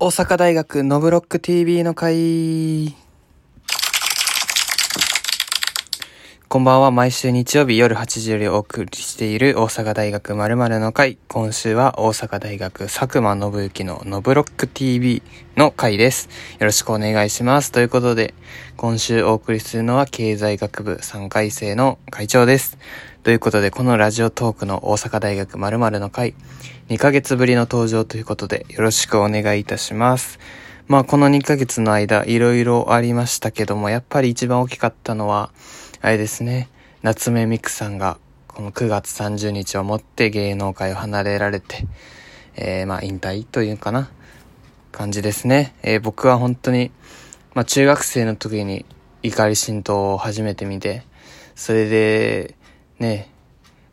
[0.00, 3.07] 大阪大学ノブロック TV の会。
[6.50, 6.90] こんばんは。
[6.90, 11.18] 毎週日曜日夜8時よりお送りしている大阪大学〇〇の会。
[11.28, 15.22] 今週は大阪大学佐久間信之のノブロック TV
[15.58, 16.30] の会です。
[16.58, 17.70] よろしくお願いします。
[17.70, 18.32] ということで、
[18.78, 22.78] 今週お送りするのは経済学部3回生の会長です。
[23.24, 26.34] ということで、このラジオトークの大阪大学〇〇の会、
[26.88, 30.38] 2ヶ月ぶりの登場ということで、よろしくお願いいたします。
[30.86, 35.50] まあ、この2ヶ月の間、いろいろありましたけども、やっぱり一番大きかったのは、
[36.00, 36.68] あれですね、
[37.02, 41.86] 夏目みくさんが、この9月30日をもって芸能界を離れられて、
[42.54, 44.08] えー、まあ、引退というかな、
[44.92, 45.74] 感じですね。
[45.82, 46.92] えー、僕は本当に、
[47.52, 48.86] まあ、中学生の時に
[49.24, 51.02] 怒り浸透を初めて見て、
[51.56, 52.54] それで、
[53.00, 53.32] ね、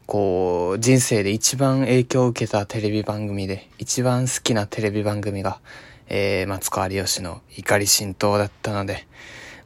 [0.06, 5.60] こう、人生で一番影響を受けたテレビ番組で、一番好きなテレビ番組が、
[6.08, 9.08] えー、マツコ有吉の怒り浸透だったので、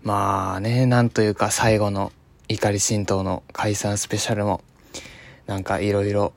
[0.03, 2.13] まあね、なんというか最後の
[2.51, 4.61] 怒り浸透の解散スペシャルも、
[5.45, 6.33] なんかいろいろ、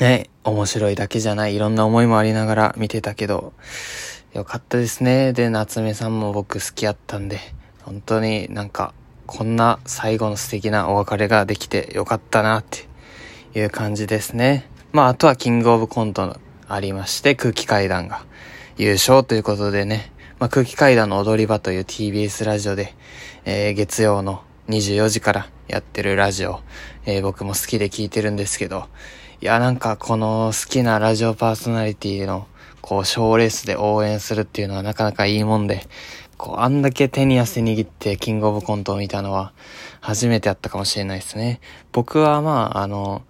[0.00, 3.52] ね、面白いだけじゃない、いろんな思いもありながら見てたけど、
[4.32, 5.34] よかったですね。
[5.34, 7.38] で、夏目さんも僕好きやったんで、
[7.82, 8.94] 本当になんか、
[9.26, 12.88] こんな最後の素敵なお別れができてよかったなって
[13.58, 14.70] いう感じですね。
[14.92, 18.24] まあ、あとはキングオブコントのありまして、空気階段が
[18.78, 22.94] 優勝ということでね、まあ、空気階段の踊り場という TBS ラジオで、
[23.44, 26.60] えー、月曜の24時からやってるラジオ、
[27.04, 28.86] えー、僕も好きで聞いてるんですけど、
[29.42, 32.46] いや、なんかこの好きなラジオパーソナリティの、
[32.80, 35.86] こう、賞レースで応援するっていうのはなかなかいいもんで、
[36.36, 39.52] こう、あんだけ手に汗握ってキングオブコントを見たのは
[40.00, 41.60] 初めてやったかもしれないですね。
[41.92, 43.22] 僕はまあ、あの、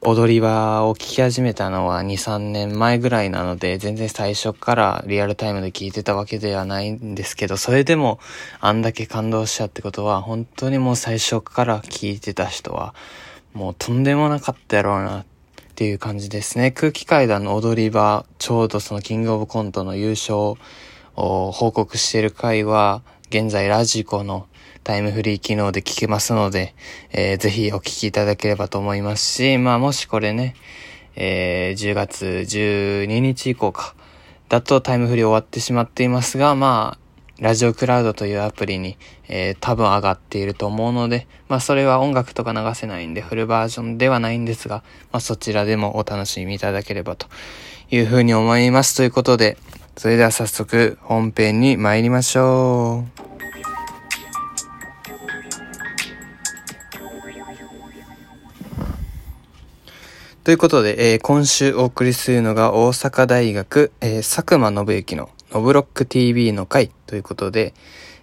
[0.00, 8.20] 踊り場を聞き始めたのは2、3年前ぐらいなので、全然最初からリアルタイムで聞いてたわけではないんですけど、それでも
[8.60, 12.94] あんだけ感動したってことは、本当にもう最初から聞いてた人は、
[13.54, 15.24] もうとんでもなかったやろうなっ
[15.74, 16.70] ていう感じですね。
[16.70, 20.54] 空気階段の踊り場、ちょうどそのキングオブコントの優勝
[21.18, 24.46] 報告している回は、現在ラジコの
[24.84, 26.74] タイムフリー機能で聞けますので、
[27.10, 30.54] えー、ぜひお聞きいただければと思いますし、まあもしこれね、
[31.16, 33.96] えー、10月12日以降か、
[34.48, 38.96] だとタイムフリー終わってしまっていますが、まあ、ラジオクラウドというアプリに、
[39.28, 47.26] えー、多分上がっていると思うので、まあそれは音楽とか流せないんでフルバージョンではないんですが、まあそちらでもお楽しみいただければと
[47.90, 48.96] いうふうに思います。
[48.96, 49.56] ということで、
[49.98, 53.18] それでは早速本編に参りましょう。
[60.44, 67.74] ということで、えー、今週お送りするのが大阪大学、えー、佐久間信之のノブロック TV の回ということで、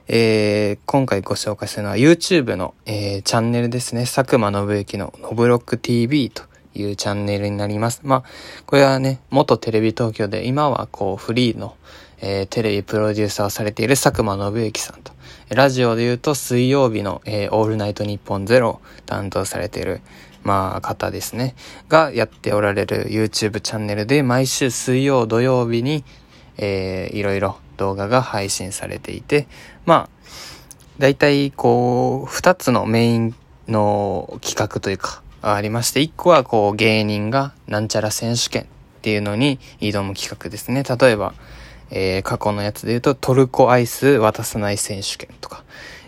[0.07, 4.03] えー、今回ご紹介するのは YouTube の、えー、チャンネルですね。
[4.03, 6.43] 佐久間信之のノブロック TV と
[6.75, 8.01] いうチャンネルになります。
[8.03, 8.23] まあ、
[8.65, 11.75] これはね、元テレビ東京で今はこうフリーの、
[12.19, 15.11] えー、テレビプロデューサーをされている佐久間信之さんと、
[15.49, 20.01] ラジオで言うと水曜日の、えー、オールナイトニッポンゼロを担当されている、
[20.43, 21.55] まあ、方ですね。
[21.89, 26.03] がやっておられる YouTube チャンネルで毎週水曜土曜日に、
[26.57, 29.47] えー、いろいろ動画が配信されていて、
[29.85, 30.09] まあ、
[30.97, 33.35] だいたいこう、二つのメイン
[33.67, 35.21] の企画というか、
[35.53, 38.65] ありまして、一個はこう芸人がなんちゃら選手権っ
[39.01, 40.83] ていうのに挑む企画ですね。
[40.83, 41.33] 例えば、
[41.91, 45.63] えー、過去のやつで言うとトルコアイス渡さない選手権とか、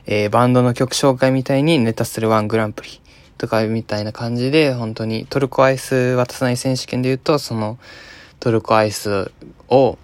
[0.08, 3.02] えー、バンドの曲紹介みたいにネタするワングランプリ
[3.38, 7.78] とかみたいな感じで、本当にトルコアイス渡さない選手権で言うと、その
[8.40, 9.32] トルコアイス
[9.70, 9.98] を、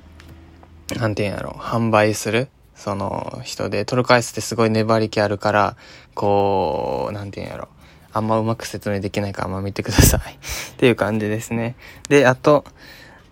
[0.96, 5.78] なんていうんやろ、販売する、その人で、トルコアイスってすごい粘り気あるから、
[6.14, 7.70] こう、なんていうんやろ、
[8.14, 11.76] あんまうまく説明できないからあんま見てください っていう感じですね。
[12.10, 12.66] で、あと、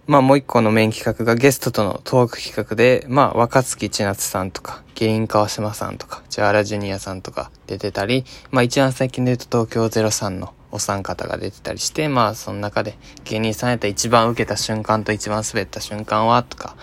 [0.07, 16.75] まあもう一個のメイン企画がゲストとのトーク企画で、まあ若月千夏さんとか、ゲイン川島さんとか、千原ジュニアさんとか出てたり、まあ一番最近で言うと東京03のお三方が出てたりして、まあその中で芸人さんやったら一番受けた瞬間と一番滑った瞬間はとか、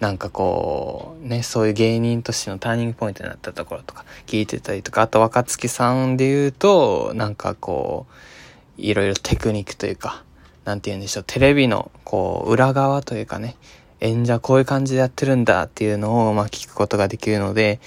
[0.00, 10.22] なんかこう、ね、そういう芸人としてのターニングポイントになったところとか聞いてたりとか、あと若月さんで言うと、なんかこう、いろいろテクニックというか、
[10.64, 13.56] なんて言うんでしょう、テレビの、こう、裏側というかね、
[14.00, 17.80] 演者こういう感じでやってるんだっていうのを、まあ聞くことができるので、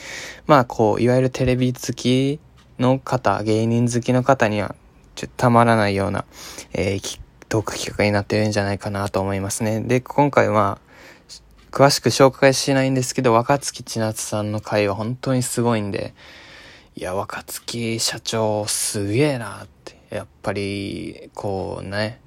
[0.47, 2.39] まあこう、いわゆるテレビ好き
[2.79, 4.75] の方、芸人好きの方には、
[5.15, 6.25] ちょっとたまらないような、
[6.73, 9.81] えー、トーク企画になってるんじゃないかなと思いますね。
[9.81, 10.79] で、今回は、
[11.71, 16.13] 詳しく紹介しないんですけど、若月千夏さんの回は本当にすごいんで、
[16.97, 19.95] いや、若月社長すげえなって。
[20.09, 22.19] やっぱり、こうね、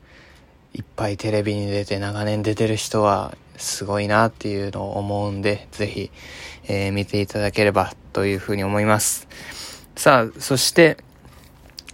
[0.73, 6.11] いっぱいテレビに出て長年出てる人はすごいなっていうのを思うんで、ぜひ、
[6.67, 9.29] えー、見ていただければというふうに思います。
[9.95, 10.97] さあ、そして、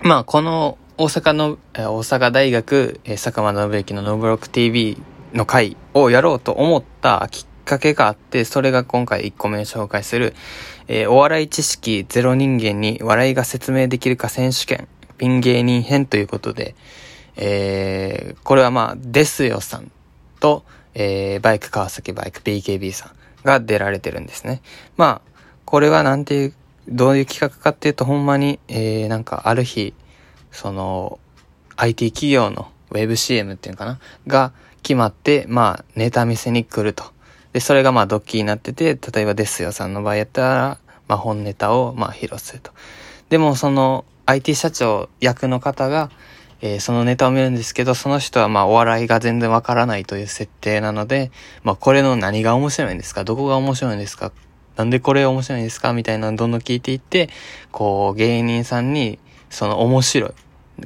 [0.03, 4.97] まあ、この大阪の、大阪大学、え坂間信之のノブロック TV
[5.33, 10.35] の回をやろうと思ったきっかけがあって、それが今回1個目紹介する、
[10.89, 14.89] えー、お笑い知識ゼロ人間に笑いが説明できるか選手権、
[15.19, 16.75] ピン芸人編ということで、
[17.37, 19.91] えー、これはまあ、ですよさん
[20.41, 24.63] と、えー、バイク川崎バイク BKB さんが出られてるんですね。
[24.97, 25.31] まあ、
[25.65, 26.55] これはなんていう、
[26.89, 29.95] どういう企画かっていうと、ほんまに、えー、なんかある日、
[30.51, 31.21] その、
[31.77, 37.05] IT 企業の WebCM っていうのかなが決まって、まあ、ネタ見せに来ると。
[37.53, 40.79] で、それがまあ、ドッキリになってて、例えばですよさんの場合やったら、
[41.09, 42.73] まあ、本ネタをまあ、披露すると。
[43.29, 46.11] でも、その、IT 社長役の方が、
[46.63, 51.33] えー、そのネタを見るんですけど、その人はまあお笑いが全然わからないという設定なので、
[51.65, 53.25] まあこれの何が面白いんですか？
[53.25, 54.31] どこが面白いんですか？
[54.77, 55.95] なんでこれ面白いんですか？
[55.95, 57.31] みたいなのどんどん聞いていって、
[57.73, 59.19] こう芸人さんに
[59.49, 60.31] その面白い。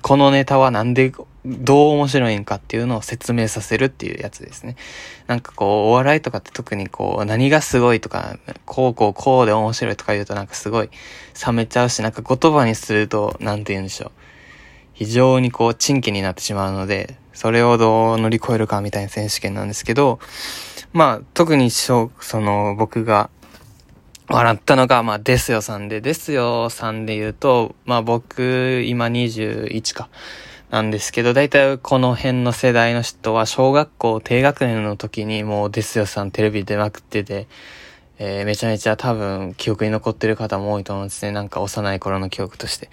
[0.00, 1.12] このネタはなんで、
[1.44, 4.76] どう面白いんかっていうのを説明させるっていうやつですね。
[5.26, 10.90] なんかこう、お笑いとかって特にこう、何がすごいとか、こうこうこうで面白いとか言うとなんかすごい
[11.46, 14.10] 冷めちゃうし、なんか言葉にすると、なんて言うんでしょう。
[14.94, 20.20] 非常にこう、珍奇になってしまうので、それをどう乗り越えるかみたいな選手権なんですけど、
[20.92, 23.28] まあ、特にその、僕が
[24.28, 30.08] 笑ったのが、まあ、ですよさんで、ですよさんで言うと、まあ僕、今21か、
[30.74, 37.46] なんですけど、だいたいこの辺の世代の人は、小学校低学年の時にもうですよさんテレビ出まくってて、
[38.18, 41.30] えー、めちゃめちゃ多分記憶に残ってる方も多いと思うんですね。
[41.30, 42.90] なんか幼い頃の記憶として。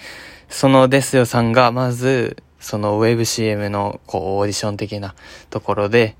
[0.47, 5.15] そのですよさんが、まず、そのウェブ CM のこうオーディション的な
[5.49, 6.15] ところで、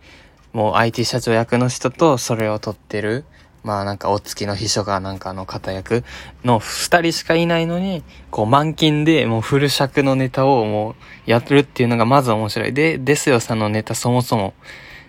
[0.53, 3.23] もう IT 社長役の人とそれを撮ってる、
[3.63, 6.03] まあなんかお月の秘書かなんかの方役
[6.43, 10.95] の二人しかいないのに、こう満勤でもうフル尺のネタをもう
[11.29, 12.73] やるっていうのがまず面白い。
[12.73, 14.53] で、ですよさんのネタそもそも、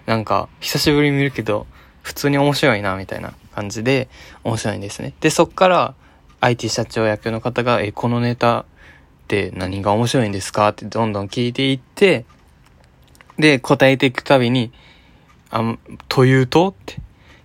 [0.06, 1.66] なんか久しぶりに見るけど、
[2.02, 4.08] 普通に面白いなみたいな感じで
[4.44, 5.14] 面白いんですね。
[5.20, 5.94] で、そっから
[6.40, 8.64] IT 社長役の方が、え、このネタっ
[9.28, 12.26] て何が面白いんですかってどんどん聞いていって、
[13.38, 14.72] で、答えていくたびに、
[15.50, 15.76] あ、
[16.08, 16.98] というとって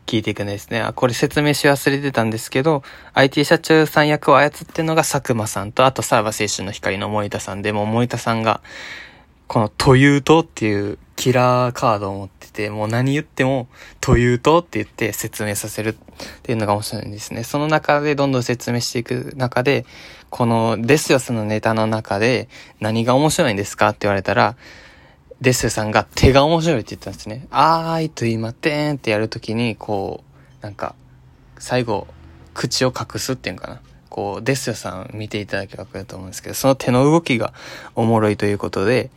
[0.08, 0.82] 聞いていくんですね。
[0.82, 2.82] あ、これ説明し忘れてたんですけど、
[3.14, 8.62] IT 社長さん役を操ってるのが佐久間さんと、あとさらば青春の光の森田さんで、も森田さんが、
[9.48, 13.68] このというとっていうキラーカードを持ってて、もう何言っても、
[14.00, 15.96] というとって言って説明させるっ
[16.42, 17.44] ていうのが面白いんですね。
[17.44, 19.86] その中でどんどん説明していく中で、
[20.30, 22.48] このデスヨスのネタの中で
[22.80, 24.56] 何が面白いんですかって言われたら、
[25.42, 27.48] デスさんが手が面白いって言ったんですね。
[27.52, 30.24] あーいと言いまってんってやるときに、こ
[30.62, 30.96] う、なんか、
[31.60, 32.08] 最後、
[32.54, 33.82] 口を隠すっていうのかな。
[34.10, 37.54] こう、デスヨさん見ていただけばわかると思うんですけど、その手の動きが
[37.94, 39.12] おもろいということで、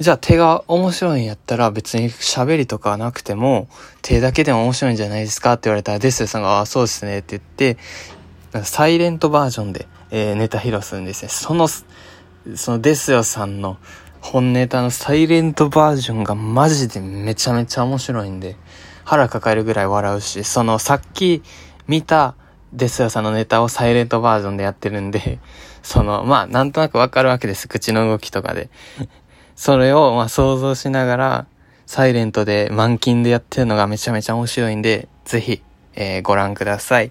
[0.00, 3.68] じゃあ手が面白いんやったら別に喋りとかなくても、
[4.02, 11.28] 手だけでも面白いんじゃないですかって言われたら、デスヨさんが、ああ、そうですねって言って、サイレントバージョンで、えー、ネタ披露するんですね。
[11.30, 13.78] その、そのデスヨさんの
[14.20, 18.56] 本ネタのサイレントバージョンがマジでめちゃめちゃ面白いんで、
[19.04, 21.42] 腹抱えるぐらい笑うし、そのさっき
[21.86, 22.34] 見た
[22.72, 25.38] デスヨさんのネタをサイレントバージョンでやってるんで、
[25.82, 27.68] その、まあ、なんとなくわかるわけです。
[27.68, 28.68] 口の動きとかで。
[29.56, 31.46] それを、ま、想像しながら、
[31.86, 35.62] サイレントで満勤でやってるのがめちゃめちゃ面白いんで、ぜひ、
[35.94, 37.10] えー、ご覧ください。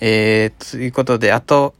[0.00, 1.74] えー、ということで、あと、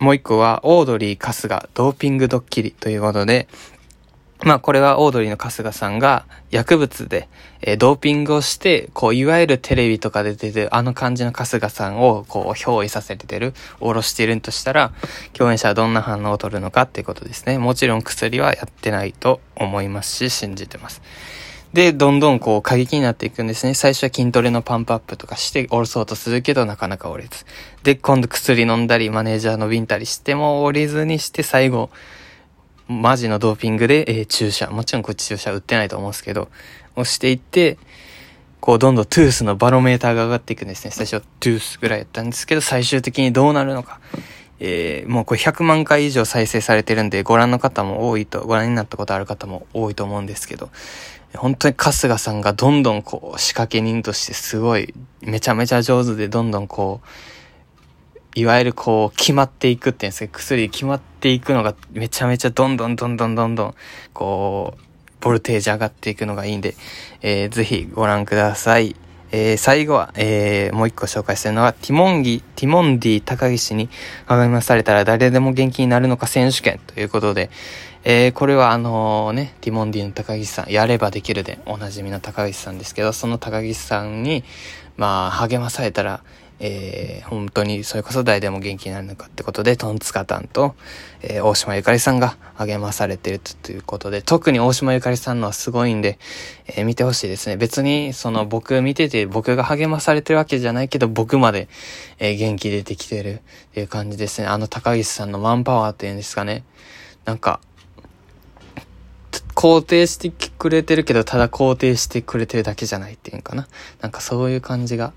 [0.00, 3.46] もう一個は、オードリー・春日、ドーピングドッキリということで、
[4.42, 7.28] まあこれはオードリーの春日さんが薬物で、
[7.60, 14.92] えー、ドーピングをして、こういわゆるテレビとかで出てるあの感じの春日さんをこう憑依させてる、おろしているとしたら、
[15.34, 17.58] 共演者はどんな反応を取るのかっていうことですね。
[17.58, 21.02] もちろん薬はやってないと思いますし、信じてます。
[21.72, 23.74] で、どんどんこう過激になっていくんですね。
[23.74, 27.44] 最初は筋トレのパンプアップとかして降ろそうとするけどなかなか降りず。
[27.84, 31.90] で、今度薬飲んだりマネージャーのビンたりしても降りずにして最後、
[32.90, 36.48] マジのドーピングで、えー、注射、もちろんこっち注射売ってないと思うんですけど、
[36.96, 37.78] 押していって、
[38.60, 40.90] こうどんどんトゥースのバロメーターが上がっていくんですね。
[40.90, 44.00] 最初トゥースぐらいやったんですけど、最終的にどうなるのか。
[44.58, 50.68] えー、もうこれ100万回以上再生されてるんで、ご覧の方も多いと、ご覧になったことある方も多いと思うんですけど、
[51.34, 57.08] 本当に春日さんがどんどんこう仕掛け人としてすごいめちゃめちゃ上手でどんどんこう
[58.34, 63.74] いわゆるこう決まっていくっていうんですか薬決まっていくのがめちゃめちゃどんどんどんどんどんどん
[64.12, 64.80] こう
[65.20, 66.74] ボルテージ上がっていくのがいいんで、
[67.22, 68.96] えー、ぜひご覧ください。
[69.32, 73.88] えー、最後は、えー、もう一個紹介するのは、ティモンギ、ティモンディ高岸に
[74.26, 77.48] 励まされたら誰でも元気になるのか選手権ということで、
[78.02, 84.42] えー、これはあのね、ティモンディの高岸さん、やればできるでおなじみの高岸さんですけど、その高岸さんに、
[84.96, 86.24] まあ、励まされたら、
[86.62, 90.74] えー、本当にそれこそ誰でも元気になるのかってことで、トンツカタンと、
[91.22, 96.18] えー、大島ゆかりさんが励まされてるということで、特に大島ゆかりさんのはすごいんで、
[96.68, 97.56] えー、見てほしいですね。
[97.56, 101.68] 別に、その僕見てて僕が励まされてるわけじゃないけど、僕まで、
[102.18, 103.40] え、元気出てきてるっ
[103.72, 104.46] ていう感じですね。
[104.46, 106.64] あの高岸さんのマンパワーっていうんですかね。
[107.24, 107.60] なんか、
[109.54, 113.68] 肯定してくれてるけど、ただ肯定してくれてるだけじゃないっていうかな。
[114.00, 115.12] なんかそういう感じが、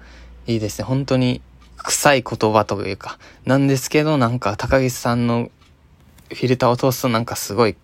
[0.47, 0.85] いいですね。
[0.85, 1.41] 本当に
[1.77, 5.49] 臭い言葉というか、なんですけど、なんか高岸さんの
[6.29, 7.75] フィルターを通すとなんかすごい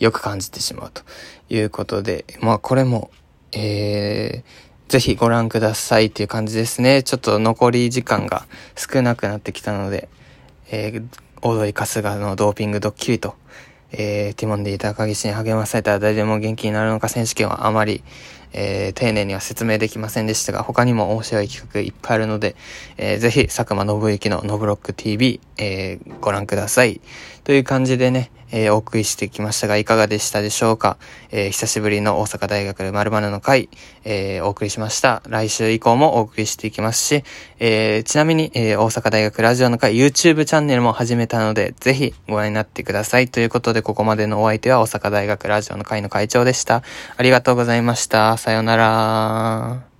[0.00, 1.02] よく感じてしまうと
[1.48, 3.10] いうことで、まあこれも、
[3.52, 7.02] えー、ぜひご覧くださいっていう感じですね。
[7.02, 8.46] ちょっと残り時間が
[8.76, 10.08] 少なくなってきたので、
[10.70, 11.04] えー、
[11.42, 13.34] オードリー春日のドーピングドッキリと、
[13.92, 18.02] えー、ティモンディ高岸に励まされたら誰でも元気になるのか選手権はあまり、
[18.54, 22.54] えー、丁寧には説明できませんでしたが、他にも面白い企画いっぱいあるので、
[22.96, 27.00] えー、ぜひ、佐久間信之のノブロック TV、えー、ご覧ください。
[27.44, 30.96] という感じでね、えー、お送りしてきましたが、いかがでしたでしょうか、
[31.30, 33.68] えー、久しぶりの大阪大学〇〇の会、
[34.04, 35.22] えー、お送りしました。
[35.28, 37.24] 来週以降もお送りしていきますし、
[37.58, 43.28] え、ちなみに、え、大阪大学ラジオの会 YouTube チャンネルも始めたので、ぜひご覧になってください。
[43.28, 46.82] ということで、ここまでのお相手は大阪大学ラジオの会の会長でした。
[47.16, 48.36] ありがとうございました。
[48.36, 49.93] さようなら。